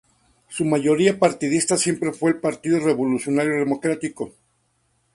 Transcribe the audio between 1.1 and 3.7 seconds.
partidista siempre fue el Partido Revolucionario